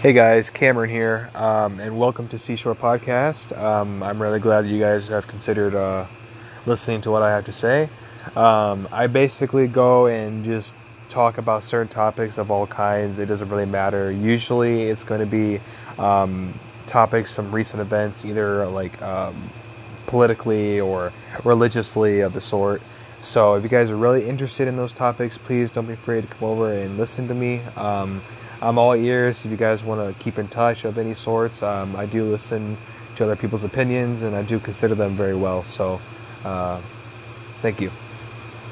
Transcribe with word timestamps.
Hey 0.00 0.12
guys, 0.12 0.48
Cameron 0.48 0.90
here, 0.90 1.28
um, 1.34 1.80
and 1.80 1.98
welcome 1.98 2.28
to 2.28 2.38
Seashore 2.38 2.76
Podcast. 2.76 3.50
Um, 3.58 4.00
I'm 4.00 4.22
really 4.22 4.38
glad 4.38 4.64
that 4.64 4.68
you 4.68 4.78
guys 4.78 5.08
have 5.08 5.26
considered 5.26 5.74
uh, 5.74 6.06
listening 6.66 7.00
to 7.00 7.10
what 7.10 7.24
I 7.24 7.30
have 7.30 7.44
to 7.46 7.52
say. 7.52 7.88
Um, 8.36 8.86
I 8.92 9.08
basically 9.08 9.66
go 9.66 10.06
and 10.06 10.44
just 10.44 10.76
talk 11.08 11.38
about 11.38 11.64
certain 11.64 11.88
topics 11.88 12.38
of 12.38 12.52
all 12.52 12.64
kinds. 12.64 13.18
It 13.18 13.26
doesn't 13.26 13.48
really 13.48 13.66
matter. 13.66 14.12
Usually, 14.12 14.82
it's 14.82 15.02
going 15.02 15.18
to 15.18 15.26
be 15.26 15.60
um, 16.00 16.54
topics 16.86 17.34
from 17.34 17.50
recent 17.52 17.80
events, 17.80 18.24
either 18.24 18.66
like 18.66 19.02
um, 19.02 19.50
politically 20.06 20.78
or 20.78 21.12
religiously 21.42 22.20
of 22.20 22.34
the 22.34 22.40
sort. 22.40 22.82
So, 23.20 23.56
if 23.56 23.64
you 23.64 23.68
guys 23.68 23.90
are 23.90 23.96
really 23.96 24.28
interested 24.28 24.68
in 24.68 24.76
those 24.76 24.92
topics, 24.92 25.38
please 25.38 25.72
don't 25.72 25.86
be 25.86 25.94
afraid 25.94 26.20
to 26.20 26.28
come 26.28 26.48
over 26.50 26.72
and 26.72 26.96
listen 26.96 27.26
to 27.26 27.34
me. 27.34 27.62
I'm 28.60 28.78
all 28.78 28.94
ears 28.94 29.44
if 29.44 29.50
you 29.50 29.56
guys 29.56 29.84
want 29.84 30.00
to 30.06 30.22
keep 30.22 30.38
in 30.38 30.48
touch 30.48 30.84
of 30.84 30.98
any 30.98 31.14
sorts. 31.14 31.62
Um, 31.62 31.94
I 31.94 32.06
do 32.06 32.24
listen 32.24 32.76
to 33.16 33.24
other 33.24 33.36
people's 33.36 33.64
opinions 33.64 34.22
and 34.22 34.34
I 34.34 34.42
do 34.42 34.58
consider 34.58 34.94
them 34.94 35.16
very 35.16 35.36
well. 35.36 35.62
So, 35.64 36.00
uh, 36.44 36.80
thank 37.62 37.80
you. 37.80 37.90